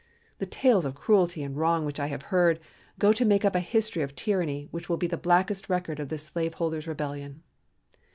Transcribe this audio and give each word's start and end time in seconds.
The 0.39 0.47
tales 0.47 0.83
of 0.83 0.95
cruelty 0.95 1.43
and 1.43 1.55
wrong 1.55 1.85
which 1.85 1.99
I 1.99 2.07
have 2.07 2.23
heard 2.33 2.59
go 2.97 3.13
to 3.13 3.23
make 3.23 3.45
up 3.45 3.53
a 3.53 3.59
history 3.59 4.01
of 4.01 4.15
tyranny 4.15 4.67
which 4.71 4.89
will 4.89 4.97
be 4.97 5.05
the 5.05 5.15
blackest 5.15 5.69
record 5.69 5.99
of 5.99 6.09
this 6.09 6.23
slaveholders' 6.25 6.87
rebellion. 6.87 7.43